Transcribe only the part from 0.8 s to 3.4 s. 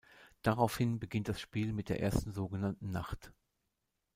beginnt das Spiel mit der ersten sogenannten Nacht.